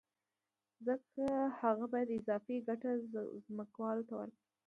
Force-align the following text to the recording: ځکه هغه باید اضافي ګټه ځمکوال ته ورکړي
ځکه 0.87 1.23
هغه 1.61 1.85
باید 1.93 2.15
اضافي 2.19 2.57
ګټه 2.67 2.91
ځمکوال 3.47 3.97
ته 4.07 4.13
ورکړي 4.19 4.47